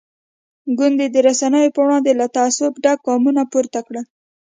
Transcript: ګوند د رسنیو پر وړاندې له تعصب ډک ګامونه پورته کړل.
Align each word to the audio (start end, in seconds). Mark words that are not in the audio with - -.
ګوند 0.77 0.99
د 1.13 1.15
رسنیو 1.27 1.73
پر 1.75 1.83
وړاندې 1.85 2.11
له 2.19 2.25
تعصب 2.35 2.71
ډک 2.83 2.99
ګامونه 3.07 3.41
پورته 3.51 3.79
کړل. 3.87 4.05